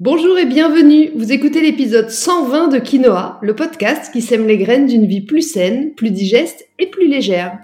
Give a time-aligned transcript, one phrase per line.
[0.00, 1.10] Bonjour et bienvenue.
[1.16, 5.42] Vous écoutez l'épisode 120 de Quinoa, le podcast qui sème les graines d'une vie plus
[5.42, 7.58] saine, plus digeste et plus légère.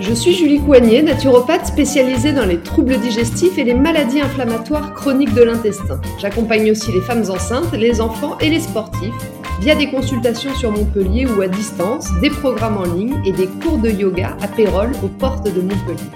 [0.00, 5.34] Je suis Julie Coignet, naturopathe spécialisée dans les troubles digestifs et les maladies inflammatoires chroniques
[5.34, 6.00] de l'intestin.
[6.18, 9.12] J'accompagne aussi les femmes enceintes, les enfants et les sportifs
[9.60, 13.78] via des consultations sur Montpellier ou à distance, des programmes en ligne et des cours
[13.78, 16.10] de yoga à Pérol aux portes de Montpellier.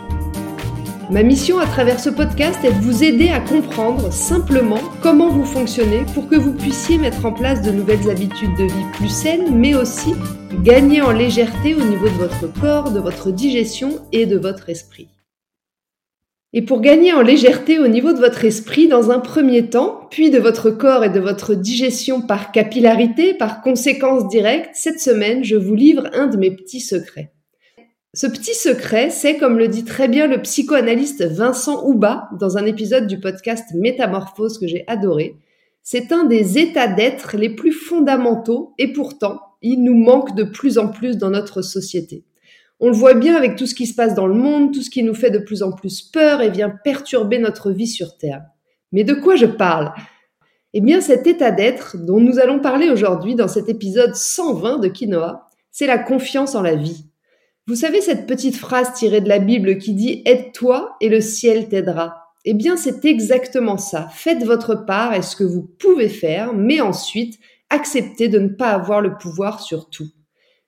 [1.11, 5.47] Ma mission à travers ce podcast est de vous aider à comprendre simplement comment vous
[5.47, 9.55] fonctionnez pour que vous puissiez mettre en place de nouvelles habitudes de vie plus saines,
[9.55, 10.15] mais aussi
[10.63, 15.09] gagner en légèreté au niveau de votre corps, de votre digestion et de votre esprit.
[16.55, 20.31] Et pour gagner en légèreté au niveau de votre esprit dans un premier temps, puis
[20.31, 25.57] de votre corps et de votre digestion par capillarité, par conséquence directe, cette semaine, je
[25.57, 27.33] vous livre un de mes petits secrets.
[28.15, 32.65] Ce petit secret, c'est, comme le dit très bien le psychoanalyste Vincent Houba dans un
[32.65, 35.37] épisode du podcast Métamorphose que j'ai adoré,
[35.83, 40.79] c'est un des états d'être les plus fondamentaux et pourtant, il nous manque de plus
[40.79, 42.25] en plus dans notre société.
[42.81, 44.91] On le voit bien avec tout ce qui se passe dans le monde, tout ce
[44.91, 48.43] qui nous fait de plus en plus peur et vient perturber notre vie sur Terre.
[48.93, 49.93] Mais de quoi je parle?
[50.75, 54.89] Eh bien cet état d'être dont nous allons parler aujourd'hui dans cet épisode 120 de
[54.89, 57.07] Quinoa, c'est la confiance en la vie.
[57.67, 61.69] Vous savez cette petite phrase tirée de la Bible qui dit Aide-toi et le ciel
[61.69, 64.09] t'aidera Eh bien c'est exactement ça.
[64.13, 67.39] Faites votre part et ce que vous pouvez faire, mais ensuite
[67.71, 70.09] acceptez de ne pas avoir le pouvoir sur tout.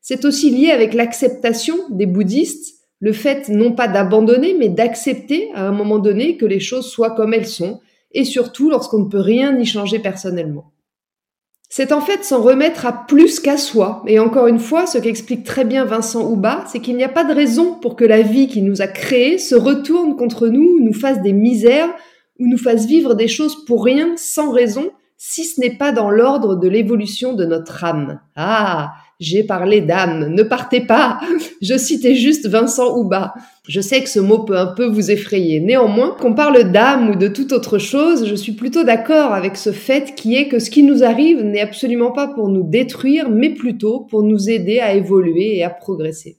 [0.01, 5.67] C'est aussi lié avec l'acceptation des bouddhistes, le fait non pas d'abandonner, mais d'accepter à
[5.67, 7.81] un moment donné que les choses soient comme elles sont,
[8.12, 10.73] et surtout lorsqu'on ne peut rien y changer personnellement.
[11.73, 14.03] C'est en fait s'en remettre à plus qu'à soi.
[14.09, 17.23] Et encore une fois, ce qu'explique très bien Vincent Houba, c'est qu'il n'y a pas
[17.23, 20.93] de raison pour que la vie qui nous a créés se retourne contre nous, nous
[20.93, 21.89] fasse des misères,
[22.41, 24.91] ou nous fasse vivre des choses pour rien, sans raison,
[25.22, 28.20] si ce n'est pas dans l'ordre de l'évolution de notre âme.
[28.36, 31.20] Ah, j'ai parlé d'âme, ne partez pas.
[31.60, 33.34] Je citais juste Vincent Houba.
[33.69, 35.60] Je sais que ce mot peut un peu vous effrayer.
[35.60, 39.72] Néanmoins, qu'on parle d'âme ou de toute autre chose, je suis plutôt d'accord avec ce
[39.72, 43.50] fait qui est que ce qui nous arrive n'est absolument pas pour nous détruire, mais
[43.50, 46.38] plutôt pour nous aider à évoluer et à progresser.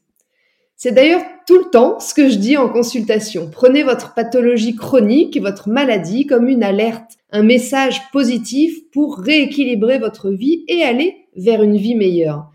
[0.75, 3.47] C'est d'ailleurs tout le temps ce que je dis en consultation.
[3.51, 10.29] Prenez votre pathologie chronique, votre maladie comme une alerte, un message positif pour rééquilibrer votre
[10.29, 12.51] vie et aller vers une vie meilleure.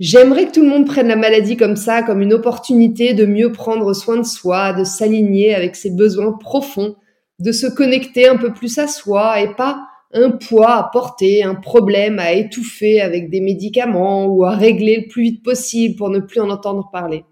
[0.00, 3.52] J'aimerais que tout le monde prenne la maladie comme ça, comme une opportunité de mieux
[3.52, 6.96] prendre soin de soi, de s'aligner avec ses besoins profonds,
[7.38, 11.54] de se connecter un peu plus à soi et pas un poids à porter, un
[11.54, 16.20] problème à étouffer avec des médicaments ou à régler le plus vite possible pour ne
[16.20, 17.24] plus en entendre parler.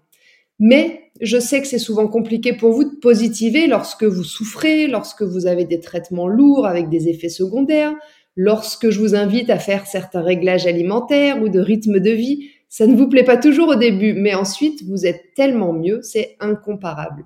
[0.59, 5.23] Mais je sais que c'est souvent compliqué pour vous de positiver lorsque vous souffrez, lorsque
[5.23, 7.93] vous avez des traitements lourds avec des effets secondaires,
[8.35, 12.87] lorsque je vous invite à faire certains réglages alimentaires ou de rythme de vie, ça
[12.87, 17.23] ne vous plaît pas toujours au début, mais ensuite vous êtes tellement mieux, c'est incomparable.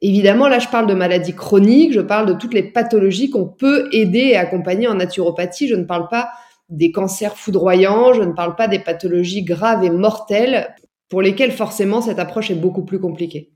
[0.00, 3.88] Évidemment, là je parle de maladies chroniques, je parle de toutes les pathologies qu'on peut
[3.92, 6.28] aider et accompagner en naturopathie, je ne parle pas
[6.68, 10.74] des cancers foudroyants, je ne parle pas des pathologies graves et mortelles
[11.12, 13.52] pour lesquelles forcément cette approche est beaucoup plus compliquée.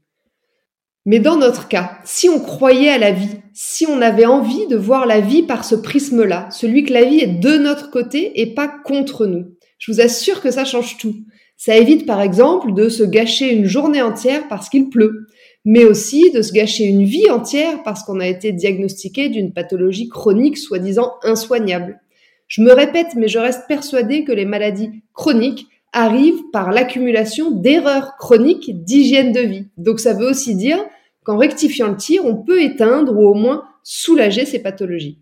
[1.06, 4.76] Mais dans notre cas, si on croyait à la vie, si on avait envie de
[4.76, 8.52] voir la vie par ce prisme-là, celui que la vie est de notre côté et
[8.52, 11.14] pas contre nous, je vous assure que ça change tout.
[11.56, 15.26] Ça évite par exemple de se gâcher une journée entière parce qu'il pleut,
[15.64, 20.10] mais aussi de se gâcher une vie entière parce qu'on a été diagnostiqué d'une pathologie
[20.10, 22.02] chronique soi-disant insoignable.
[22.48, 28.16] Je me répète, mais je reste persuadée que les maladies chroniques arrivent par l'accumulation d'erreurs
[28.18, 29.66] chroniques d'hygiène de vie.
[29.78, 30.78] Donc ça veut aussi dire
[31.24, 35.18] qu'en rectifiant le tir, on peut éteindre ou au moins soulager ces pathologies.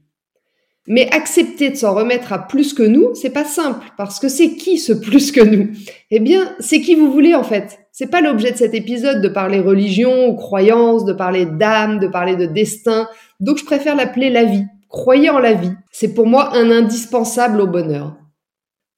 [0.87, 4.57] Mais accepter de s'en remettre à plus que nous, c'est pas simple, parce que c'est
[4.57, 5.69] qui ce plus que nous?
[6.11, 7.79] Eh bien, c'est qui vous voulez en fait.
[7.91, 12.09] C'est pas l'objet de cet épisode de parler religion ou croyance, de parler d'âme, de
[12.09, 13.09] parler de destin.
[13.41, 14.65] Donc je préfère l'appeler la vie.
[14.89, 15.73] Croyez en la vie.
[15.93, 18.17] C'est pour moi un indispensable au bonheur.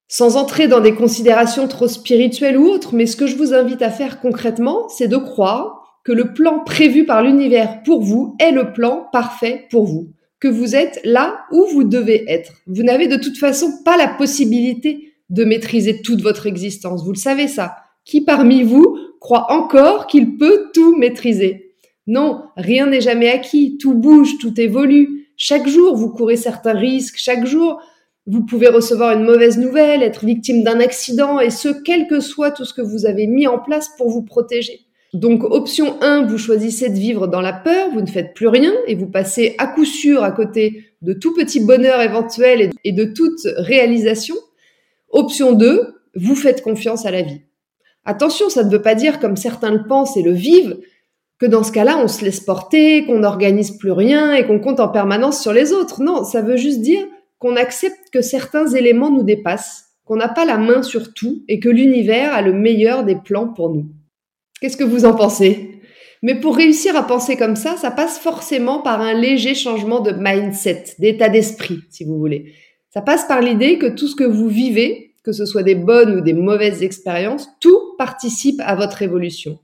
[0.08, 3.82] Sans entrer dans des considérations trop spirituelles ou autres, mais ce que je vous invite
[3.82, 8.52] à faire concrètement, c'est de croire que le plan prévu par l'univers pour vous est
[8.52, 12.52] le plan parfait pour vous, que vous êtes là où vous devez être.
[12.68, 17.18] Vous n'avez de toute façon pas la possibilité de maîtriser toute votre existence, vous le
[17.18, 17.74] savez ça.
[18.04, 21.74] Qui parmi vous croit encore qu'il peut tout maîtriser?
[22.06, 25.26] Non, rien n'est jamais acquis, tout bouge, tout évolue.
[25.36, 27.80] Chaque jour, vous courez certains risques, chaque jour,
[28.26, 32.50] Vous pouvez recevoir une mauvaise nouvelle, être victime d'un accident, et ce, quel que soit
[32.50, 34.80] tout ce que vous avez mis en place pour vous protéger.
[35.14, 38.72] Donc option 1, vous choisissez de vivre dans la peur, vous ne faites plus rien
[38.86, 43.04] et vous passez à coup sûr à côté de tout petit bonheur éventuel et de
[43.04, 44.34] toute réalisation.
[45.10, 47.40] Option 2, vous faites confiance à la vie.
[48.04, 50.78] Attention, ça ne veut pas dire, comme certains le pensent et le vivent,
[51.38, 54.80] que dans ce cas-là, on se laisse porter, qu'on n'organise plus rien et qu'on compte
[54.80, 56.02] en permanence sur les autres.
[56.02, 57.06] Non, ça veut juste dire
[57.38, 61.60] qu'on accepte que certains éléments nous dépassent, qu'on n'a pas la main sur tout et
[61.60, 63.86] que l'univers a le meilleur des plans pour nous.
[64.60, 65.80] Qu'est-ce que vous en pensez?
[66.22, 70.12] Mais pour réussir à penser comme ça, ça passe forcément par un léger changement de
[70.12, 72.54] mindset, d'état d'esprit, si vous voulez.
[72.90, 76.16] Ça passe par l'idée que tout ce que vous vivez, que ce soit des bonnes
[76.16, 79.58] ou des mauvaises expériences, tout participe à votre évolution.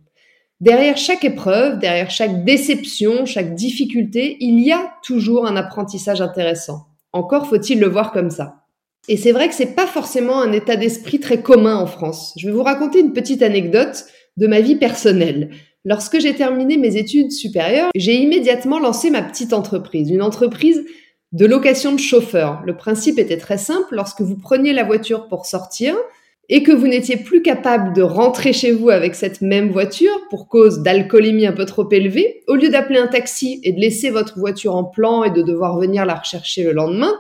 [0.61, 6.87] Derrière chaque épreuve, derrière chaque déception, chaque difficulté, il y a toujours un apprentissage intéressant.
[7.13, 8.63] Encore faut-il le voir comme ça.
[9.09, 12.35] Et c'est vrai que c'est pas forcément un état d'esprit très commun en France.
[12.39, 14.05] Je vais vous raconter une petite anecdote
[14.37, 15.51] de ma vie personnelle.
[15.85, 20.85] Lorsque j'ai terminé mes études supérieures, j'ai immédiatement lancé ma petite entreprise, une entreprise
[21.33, 22.63] de location de chauffeurs.
[22.65, 25.97] Le principe était très simple, lorsque vous preniez la voiture pour sortir
[26.49, 30.49] et que vous n'étiez plus capable de rentrer chez vous avec cette même voiture pour
[30.49, 34.39] cause d'alcoolémie un peu trop élevée, au lieu d'appeler un taxi et de laisser votre
[34.39, 37.15] voiture en plan et de devoir venir la rechercher le lendemain,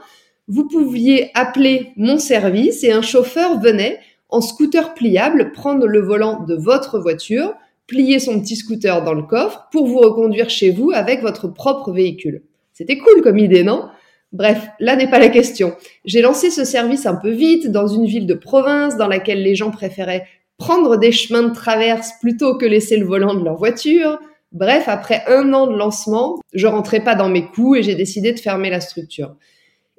[0.48, 6.44] vous pouviez appeler mon service et un chauffeur venait en scooter pliable, prendre le volant
[6.44, 7.54] de votre voiture,
[7.86, 11.92] plier son petit scooter dans le coffre pour vous reconduire chez vous avec votre propre
[11.92, 12.42] véhicule.
[12.72, 13.88] C'était cool comme idée, non?
[14.32, 15.74] Bref, là n'est pas la question.
[16.04, 19.54] J'ai lancé ce service un peu vite dans une ville de province dans laquelle les
[19.54, 20.26] gens préféraient
[20.56, 24.18] prendre des chemins de traverse plutôt que laisser le volant de leur voiture.
[24.52, 28.32] Bref, après un an de lancement, je rentrais pas dans mes coups et j'ai décidé
[28.32, 29.34] de fermer la structure.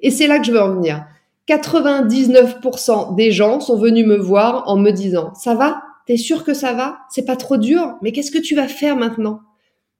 [0.00, 1.04] Et c'est là que je veux en venir.
[1.48, 5.82] 99% des gens sont venus me voir en me disant Ça va?
[6.06, 6.98] T'es sûr que ça va?
[7.10, 7.96] C'est pas trop dur?
[8.02, 9.40] Mais qu'est-ce que tu vas faire maintenant?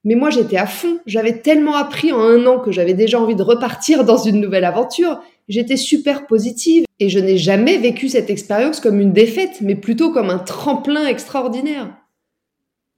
[0.05, 3.35] Mais moi j'étais à fond, j'avais tellement appris en un an que j'avais déjà envie
[3.35, 5.19] de repartir dans une nouvelle aventure,
[5.49, 10.11] j'étais super positive et je n'ai jamais vécu cette expérience comme une défaite, mais plutôt
[10.11, 11.89] comme un tremplin extraordinaire.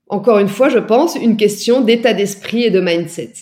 [0.09, 3.33] Encore une fois, je pense, une question d'état d'esprit et de mindset.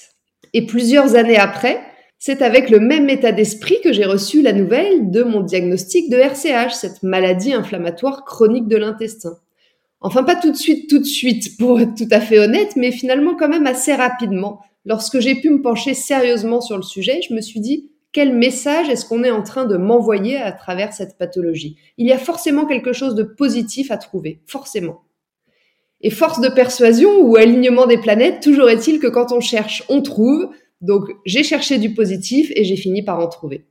[0.53, 1.81] Et plusieurs années après,
[2.17, 6.17] c'est avec le même état d'esprit que j'ai reçu la nouvelle de mon diagnostic de
[6.17, 9.37] RCH, cette maladie inflammatoire chronique de l'intestin.
[10.05, 12.91] Enfin, pas tout de suite, tout de suite, pour être tout à fait honnête, mais
[12.91, 14.61] finalement quand même assez rapidement.
[14.85, 18.87] Lorsque j'ai pu me pencher sérieusement sur le sujet, je me suis dit, quel message
[18.87, 21.77] est-ce qu'on est en train de m'envoyer à travers cette pathologie?
[21.97, 25.01] Il y a forcément quelque chose de positif à trouver, forcément.
[26.01, 30.03] Et force de persuasion ou alignement des planètes, toujours est-il que quand on cherche, on
[30.03, 33.65] trouve, donc j'ai cherché du positif et j'ai fini par en trouver.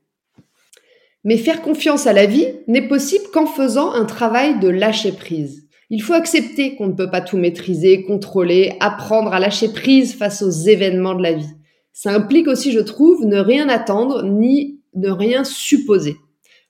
[1.23, 5.64] Mais faire confiance à la vie n'est possible qu'en faisant un travail de lâcher prise.
[5.97, 10.43] Il faut accepter qu'on ne peut pas tout maîtriser, contrôler, apprendre à lâcher prise face
[10.43, 11.55] aux événements de la vie.
[11.93, 16.17] Ça implique aussi, je trouve, ne rien attendre ni ne rien supposer.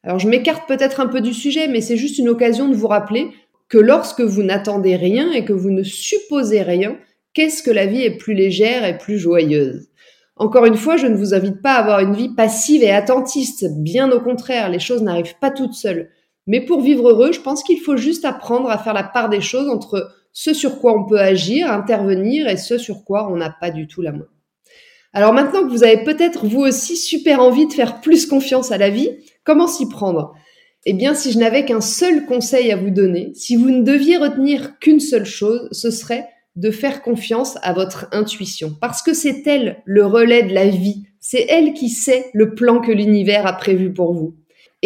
[0.02, 2.86] Alors je m'écarte peut-être un peu du sujet, mais c'est juste une occasion de vous
[2.86, 3.30] rappeler
[3.70, 6.98] que lorsque vous n'attendez rien et que vous ne supposez rien,
[7.32, 9.88] qu'est-ce que la vie est plus légère et plus joyeuse?
[10.36, 13.64] Encore une fois, je ne vous invite pas à avoir une vie passive et attentiste.
[13.78, 16.10] Bien au contraire, les choses n'arrivent pas toutes seules.
[16.46, 19.40] Mais pour vivre heureux, je pense qu'il faut juste apprendre à faire la part des
[19.40, 23.50] choses entre ce sur quoi on peut agir, intervenir et ce sur quoi on n'a
[23.50, 24.26] pas du tout la main.
[25.12, 28.78] Alors maintenant que vous avez peut-être vous aussi super envie de faire plus confiance à
[28.78, 29.10] la vie,
[29.44, 30.34] comment s'y prendre?
[30.86, 34.18] Eh bien, si je n'avais qu'un seul conseil à vous donner, si vous ne deviez
[34.18, 39.46] retenir qu'une seule chose, ce serait de faire confiance à votre intuition, parce que c'est
[39.46, 43.54] elle le relais de la vie, c'est elle qui sait le plan que l'univers a
[43.54, 44.34] prévu pour vous.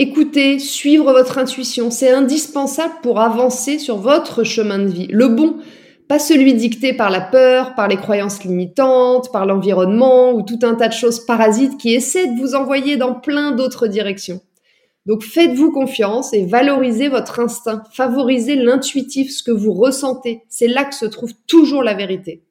[0.01, 5.57] Écoutez, suivre votre intuition, c'est indispensable pour avancer sur votre chemin de vie, le bon,
[6.07, 10.77] pas celui dicté par la peur, par les croyances limitantes, par l'environnement ou tout un
[10.77, 14.41] tas de choses parasites qui essaient de vous envoyer dans plein d'autres directions.
[15.05, 20.43] Donc faites-vous confiance et valorisez votre instinct, favorisez l'intuitif, ce que vous ressentez.
[20.49, 22.45] C'est là que se trouve toujours la vérité.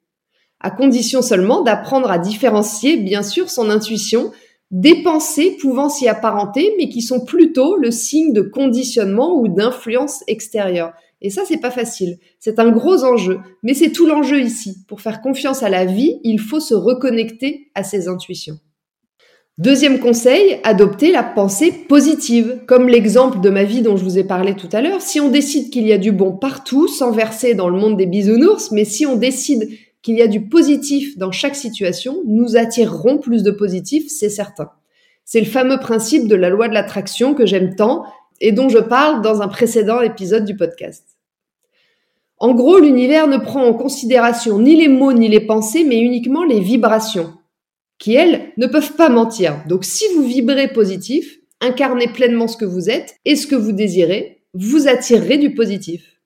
[0.60, 4.32] À condition seulement d'apprendre à différencier, bien sûr, son intuition
[4.70, 10.22] des pensées pouvant s'y apparenter, mais qui sont plutôt le signe de conditionnement ou d'influence
[10.26, 10.92] extérieure.
[11.20, 12.18] Et ça, c'est pas facile.
[12.38, 14.84] C'est un gros enjeu, mais c'est tout l'enjeu ici.
[14.86, 18.58] Pour faire confiance à la vie, il faut se reconnecter à ses intuitions.
[19.56, 22.60] Deuxième conseil, adopter la pensée positive.
[22.68, 25.30] Comme l'exemple de ma vie dont je vous ai parlé tout à l'heure, si on
[25.30, 28.84] décide qu'il y a du bon partout, sans verser dans le monde des bisounours, mais
[28.84, 29.68] si on décide
[30.08, 34.70] qu'il y a du positif dans chaque situation, nous attirerons plus de positif, c'est certain.
[35.26, 38.06] C'est le fameux principe de la loi de l'attraction que j'aime tant
[38.40, 41.18] et dont je parle dans un précédent épisode du podcast.
[42.38, 46.44] En gros, l'univers ne prend en considération ni les mots ni les pensées, mais uniquement
[46.44, 47.34] les vibrations,
[47.98, 49.62] qui, elles, ne peuvent pas mentir.
[49.68, 53.72] Donc si vous vibrez positif, incarnez pleinement ce que vous êtes et ce que vous
[53.72, 56.17] désirez, vous attirerez du positif.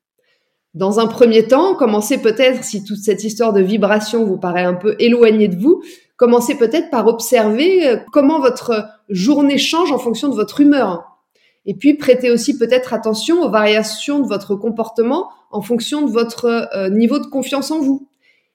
[0.74, 4.74] Dans un premier temps, commencez peut-être, si toute cette histoire de vibration vous paraît un
[4.74, 5.82] peu éloignée de vous,
[6.16, 11.18] commencez peut-être par observer euh, comment votre journée change en fonction de votre humeur.
[11.66, 16.46] Et puis prêtez aussi peut-être attention aux variations de votre comportement en fonction de votre
[16.74, 18.08] euh, niveau de confiance en vous.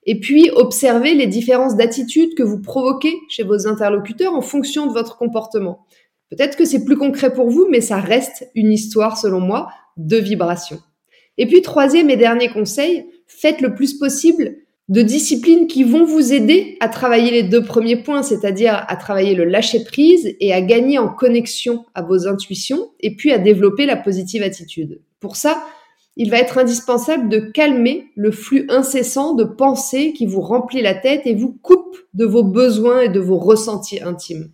[0.05, 4.93] Et puis observez les différences d'attitude que vous provoquez chez vos interlocuteurs en fonction de
[4.93, 5.85] votre comportement.
[6.29, 10.17] Peut-être que c'est plus concret pour vous, mais ça reste une histoire, selon moi, de
[10.17, 10.79] vibration.
[11.37, 14.55] Et puis, troisième et dernier conseil, faites le plus possible
[14.89, 19.35] de disciplines qui vont vous aider à travailler les deux premiers points, c'est-à-dire à travailler
[19.35, 23.85] le lâcher prise et à gagner en connexion à vos intuitions et puis à développer
[23.85, 25.01] la positive attitude.
[25.19, 25.61] Pour ça,
[26.15, 30.95] il va être indispensable de calmer le flux incessant de pensées qui vous remplit la
[30.95, 34.49] tête et vous coupe de vos besoins et de vos ressentis intimes.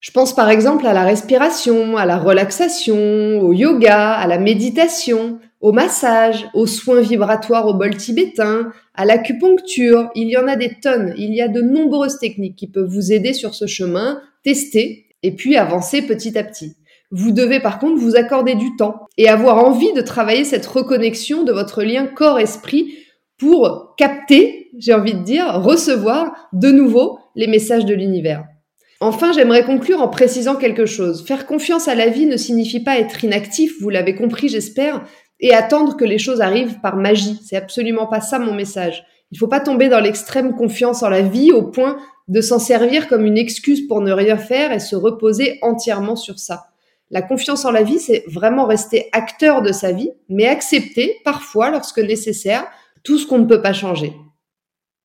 [0.00, 5.40] Je pense par exemple à la respiration, à la relaxation, au yoga, à la méditation,
[5.60, 10.10] au massage, aux soins vibratoires au bol tibétain, à l'acupuncture.
[10.14, 11.14] Il y en a des tonnes.
[11.16, 14.20] Il y a de nombreuses techniques qui peuvent vous aider sur ce chemin.
[14.44, 16.76] Tester et puis avancer petit à petit.
[17.10, 21.42] Vous devez par contre vous accorder du temps et avoir envie de travailler cette reconnexion
[21.42, 22.94] de votre lien corps-esprit
[23.38, 28.44] pour capter, j'ai envie de dire, recevoir de nouveau les messages de l'univers.
[29.00, 31.24] Enfin, j'aimerais conclure en précisant quelque chose.
[31.24, 35.04] Faire confiance à la vie ne signifie pas être inactif, vous l'avez compris j'espère,
[35.40, 37.40] et attendre que les choses arrivent par magie.
[37.44, 39.04] C'est absolument pas ça mon message.
[39.30, 43.08] Il faut pas tomber dans l'extrême confiance en la vie au point de s'en servir
[43.08, 46.66] comme une excuse pour ne rien faire et se reposer entièrement sur ça.
[47.10, 51.70] La confiance en la vie, c'est vraiment rester acteur de sa vie, mais accepter parfois,
[51.70, 52.66] lorsque nécessaire,
[53.02, 54.12] tout ce qu'on ne peut pas changer.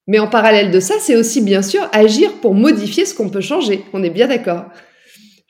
[0.08, 3.40] Mais en parallèle de ça, c'est aussi bien sûr agir pour modifier ce qu'on peut
[3.40, 3.86] changer.
[3.94, 4.66] On est bien d'accord.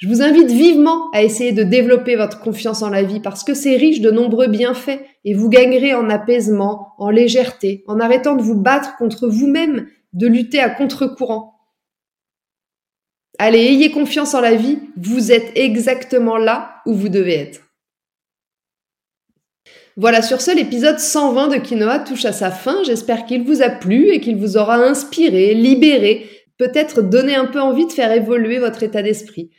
[0.03, 3.53] Je vous invite vivement à essayer de développer votre confiance en la vie parce que
[3.53, 8.41] c'est riche de nombreux bienfaits et vous gagnerez en apaisement, en légèreté, en arrêtant de
[8.41, 11.53] vous battre contre vous-même, de lutter à contre-courant.
[13.39, 17.61] Allez, ayez confiance en la vie, vous êtes exactement là où vous devez être.
[19.95, 22.83] Voilà, sur ce, l'épisode 120 de Quinoa touche à sa fin.
[22.83, 27.61] J'espère qu'il vous a plu et qu'il vous aura inspiré, libéré, peut-être donné un peu
[27.61, 29.49] envie de faire évoluer votre état d'esprit.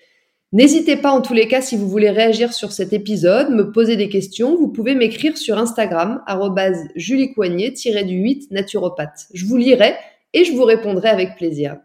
[0.55, 3.97] N'hésitez pas en tous les cas si vous voulez réagir sur cet épisode, me poser
[3.97, 6.23] des questions, vous pouvez m'écrire sur Instagram
[6.95, 9.27] juliecoignet-du8 naturopathe.
[9.35, 9.97] Je vous lirai
[10.33, 11.79] et je vous répondrai avec plaisir.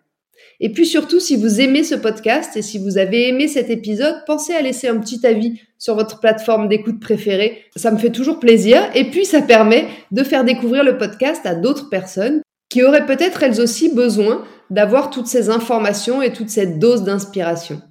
[0.59, 4.23] Et puis surtout, si vous aimez ce podcast et si vous avez aimé cet épisode,
[4.27, 7.63] pensez à laisser un petit avis sur votre plateforme d'écoute préférée.
[7.75, 11.55] Ça me fait toujours plaisir et puis ça permet de faire découvrir le podcast à
[11.55, 16.77] d'autres personnes qui auraient peut-être elles aussi besoin d'avoir toutes ces informations et toute cette
[16.77, 17.81] dose d'inspiration.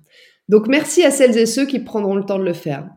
[0.49, 2.89] Donc merci à celles et ceux qui prendront le temps de le faire.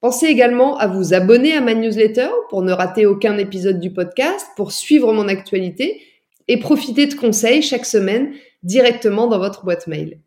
[0.00, 4.46] Pensez également à vous abonner à ma newsletter pour ne rater aucun épisode du podcast,
[4.56, 6.02] pour suivre mon actualité
[6.48, 10.20] et profiter de conseils chaque semaine directement dans votre boîte mail.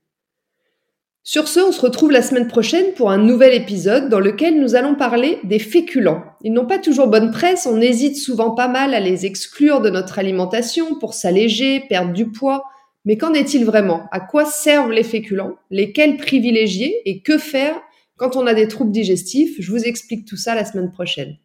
[1.24, 4.76] Sur ce, on se retrouve la semaine prochaine pour un nouvel épisode dans lequel nous
[4.76, 6.24] allons parler des féculents.
[6.42, 9.90] Ils n'ont pas toujours bonne presse, on hésite souvent pas mal à les exclure de
[9.90, 12.64] notre alimentation pour s'alléger, perdre du poids,
[13.06, 14.04] mais qu'en est-il vraiment?
[14.12, 15.56] À quoi servent les féculents?
[15.72, 17.02] Lesquels privilégier?
[17.06, 17.76] Et que faire
[18.18, 19.56] quand on a des troubles digestifs?
[19.60, 21.38] Je vous explique tout ça la semaine prochaine.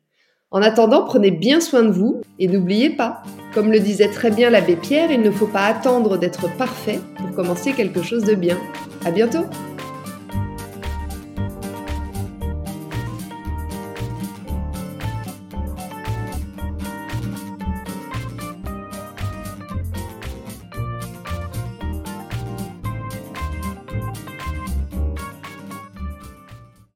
[0.51, 3.23] En attendant, prenez bien soin de vous et n'oubliez pas,
[3.55, 7.33] comme le disait très bien l'abbé Pierre, il ne faut pas attendre d'être parfait pour
[7.33, 8.59] commencer quelque chose de bien.
[9.05, 9.47] À bientôt!